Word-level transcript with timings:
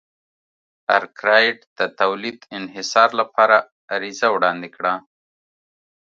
ارکرایټ 0.97 1.59
د 1.77 1.79
تولید 1.99 2.39
انحصار 2.57 3.09
لپاره 3.19 3.57
عریضه 3.93 4.27
وړاندې 4.31 4.69
کړه. 4.75 4.93